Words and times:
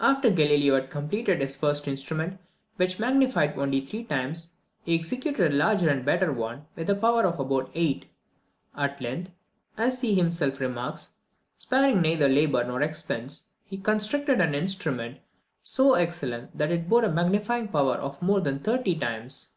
After 0.00 0.30
Galileo 0.30 0.76
had 0.76 0.88
completed 0.88 1.42
his 1.42 1.54
first 1.58 1.86
instrument, 1.86 2.38
which 2.76 2.98
magnified 2.98 3.58
only 3.58 3.82
three 3.82 4.02
times, 4.02 4.54
he 4.86 4.94
executed 4.98 5.52
a 5.52 5.54
larger 5.54 5.90
and 5.90 6.00
a 6.00 6.04
better 6.04 6.32
one, 6.32 6.64
with 6.74 6.88
a 6.88 6.94
power 6.94 7.26
of 7.26 7.38
about 7.38 7.70
eight. 7.74 8.06
"At 8.74 8.98
length," 9.02 9.30
as 9.76 10.00
he 10.00 10.14
himself 10.14 10.58
remarks, 10.58 11.10
"sparing 11.58 12.00
neither 12.00 12.28
labour 12.30 12.64
nor 12.64 12.80
expense," 12.80 13.48
he 13.62 13.76
constructed 13.76 14.40
an 14.40 14.54
instrument 14.54 15.18
so 15.60 15.92
excellent, 15.96 16.56
that 16.56 16.70
it 16.70 16.88
bore 16.88 17.04
a 17.04 17.12
magnifying 17.12 17.68
power 17.68 17.96
of 17.96 18.22
more 18.22 18.40
than 18.40 18.60
thirty 18.60 18.94
times. 18.98 19.50